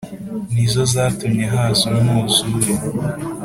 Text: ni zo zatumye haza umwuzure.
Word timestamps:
ni 0.53 0.65
zo 0.71 0.83
zatumye 0.93 1.45
haza 1.53 1.87
umwuzure. 1.99 2.71